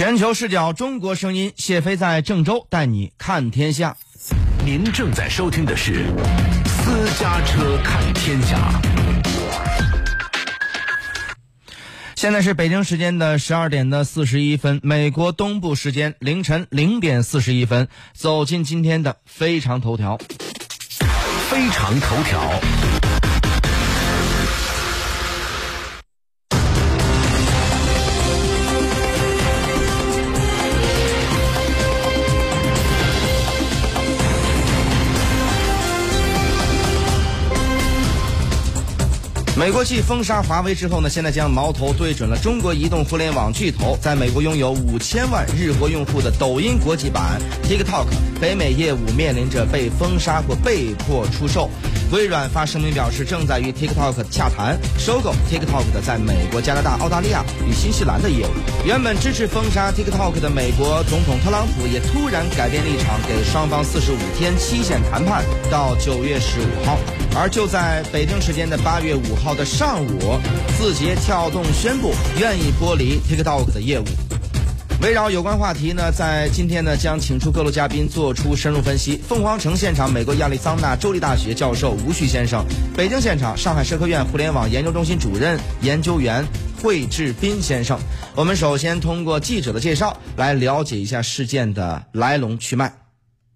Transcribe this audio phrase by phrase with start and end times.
[0.00, 3.94] 全球视角，中国声音，谢飞在郑州带你看天下。
[4.64, 6.06] 您正在收听的是
[6.66, 8.80] 《私家车看天下》。
[12.16, 17.86] 现在是北京时间的十二点的四十一分，美国东部时间凌晨零点四十一分。
[18.14, 20.18] 走进今天的非常头条。
[21.50, 23.19] 非常头条。
[39.60, 48.06] 美国继封杀华为之后呢，现在将矛头对准了中国移动互联网巨头，在美国拥有五千万日活用户的抖音国际版 TikTok
[48.40, 51.68] 北美业务面临着被封杀或被迫出售。
[52.12, 58.50] 微软发声明表示，正在与 TikTok 洽谈收购 TikTok 的在美国、加拿大、澳大利亚与新西兰的业务。
[58.84, 66.98] 原本支持封杀 TikTok 的美国总统特朗普也突然改变立场，给双方四十五天期限谈判，到九月十五号。
[67.36, 70.40] 而就在北京时间的八月五号的上午，
[70.76, 74.04] 字节跳动宣布愿意剥离 TikTok 的业务。
[75.02, 79.16] 围绕有关话题呢，在今天呢将请出各路嘉宾做出深入分析。
[79.26, 82.62] 凤凰城现场，美国亚利桑那州立大学教授吴旭先生；
[82.94, 86.46] 北京现场，上海社科院互联网研究中心主任研究员
[86.82, 87.98] 惠志斌先生。
[88.36, 92.99] 我们首先通过记者的介绍来了解一下事件的来龙去脉。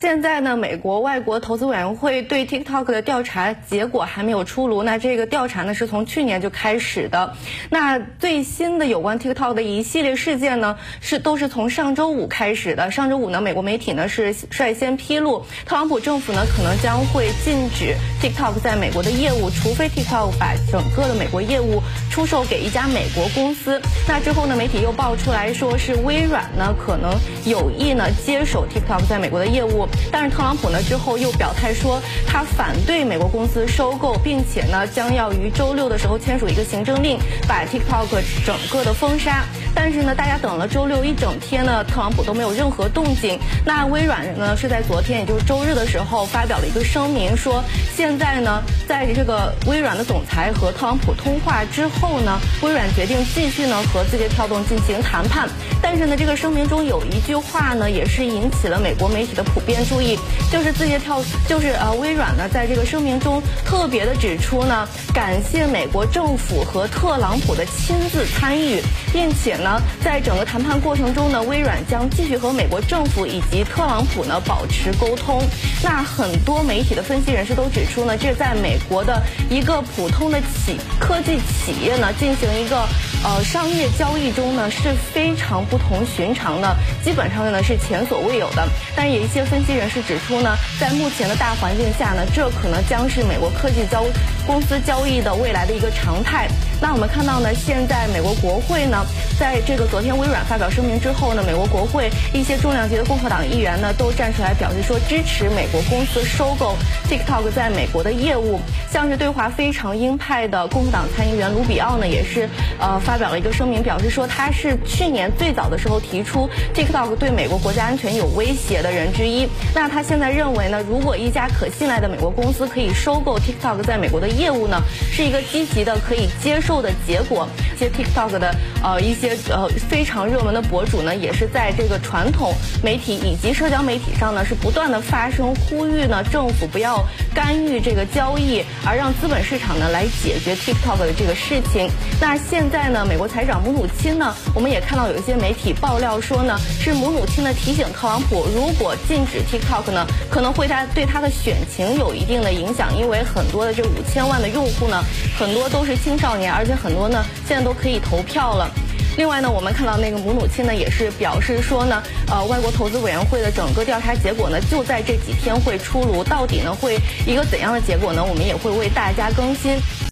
[0.00, 4.84] 现在呢，美国外国投资委员会对 TikTok 的调查结果还没有出炉。
[4.84, 7.34] 那这个调查呢，是从去年就开始的。
[7.68, 12.92] 那最新的有关 TikTok 的一系列事件呢，是都是从上周五开始的。
[12.92, 23.82] 上周五呢，美国媒体呢是率先披露，特朗普政府呢可能将会禁止 TikTok 在美国的业务，除非 TikTok 把整个的美国业务出售给一家美国公司。
[24.06, 27.10] 那之后呢，媒体又爆出来说是微软呢可能
[27.44, 29.87] 有意呢接手 TikTok 在美国的业务。
[30.10, 39.44] 但是特朗普呢之后又表态说，他反对美国公司收购，并且呢将要于周六的时候签署一个行政令，把 TikTok 整个的封杀。
[39.74, 43.38] 但是呢，大家等了周六一整天呢，特朗普都没有任何动静。
[43.64, 47.62] 那微软呢是在昨天，也就是周日的时候发表了一个声明，说
[47.94, 55.48] 现在呢，在这个微软的总裁和特朗普通话之后呢，微软决定继续呢和字节跳动进行谈判。
[55.80, 60.18] 但是呢，这个声明中有一句话呢，也是引起了美国媒体的普遍注意，
[60.50, 68.80] 就是字节跳，就是呃微软呢，在这个声明中特别的指出呢，感谢美国政府和特朗普的亲自参与，
[69.12, 75.42] 并且呢，在整个谈判过程中呢，微软将继续和美国政府以及特朗普呢保持沟通。
[75.82, 82.86] 那很多媒体的分析人士都指出呢，这在美国的一个普通的企科技企业呢进行一个
[83.24, 85.58] 呃商业交易中呢是非常。
[85.68, 88.66] 不同寻常的，基本上呢是前所未有的。
[88.96, 94.04] 但有一些分析人士指出呢，在目前的大环境下呢，这可能将是美国科技交
[94.48, 96.48] 公司交易的未来的一个常态。
[96.80, 99.04] 那我们看到呢，现在美国国会呢，
[99.38, 106.76] 在这个昨天微软发表声明之后呢，美国国会一些重量级的共和党议员呢，都站出来表示说支持美国公司收购
[107.10, 108.58] TikTok 在美国的业务。
[108.90, 112.48] 像是对华非常鹰派的共和党参议员卢比奥呢，也是
[112.80, 119.46] 呃发表了一个声明，表示说他是去年最早的时候提出 TikTok 对美国国家安全有威胁的人之一。
[119.74, 127.48] 那他现在认为呢，如果一家可信赖的美国公司可以收购 TikTok 在美国的业务呢，是一个积极的可以接受的结果。
[127.74, 141.88] 一些 TikTok 的呃一些呃非常热门的博主呢，也是在这个传统媒体以及社交媒体上呢，是不断的发声呼吁呢，政府不要干预这个交易，而让资本市场呢来解决 TikTok 的这个事情。
[142.20, 155.02] 那现在呢，美国财长姆努钦呢，我们也看到有一些媒体爆料说呢，是姆努钦呢提醒特朗普，如果禁止 TikTok 呢，可能会他对他的选情有一定的影响，因为很多的这五千万的用户呢，
[155.38, 158.70] 很多都是青少年，而且很多呢现在都可以投票了。
[159.16, 168.22] 另外呢，我们看到那个母乳期呢，也是表示说呢，呃，外国投资委员会的整个调查结果呢，就在这几天会出炉，到底呢会一个怎样的结果呢？
[168.24, 169.76] 我们也会为大家更新。